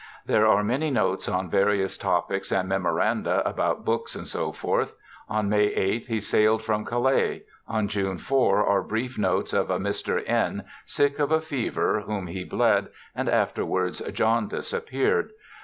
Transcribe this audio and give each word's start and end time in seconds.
There 0.25 0.47
are 0.47 0.63
many 0.63 0.89
notes 0.89 1.29
on 1.29 1.51
various 1.51 1.95
topics 1.95 2.51
and 2.51 2.67
memoranda 2.67 3.47
about 3.47 3.85
books, 3.85 4.13
&c. 4.19 4.39
On 5.29 5.47
May 5.47 5.65
8 5.67 6.07
he 6.07 6.19
sailed 6.19 6.63
from 6.63 6.83
Calais. 6.85 7.43
On 7.67 7.87
June 7.87 8.17
4 8.17 8.65
are 8.65 8.81
brief 8.81 9.19
notes 9.19 9.53
of 9.53 9.69
a 9.69 9.77
Mr. 9.77 10.27
N., 10.27 10.63
sick 10.87 11.19
of 11.19 11.31
a 11.31 11.39
fever, 11.39 12.01
whom 12.07 12.25
he 12.25 12.43
bled, 12.43 12.87
and 13.13 13.29
afterwards 13.29 13.99
jaundice 14.11 14.73
appeared. 14.73 15.33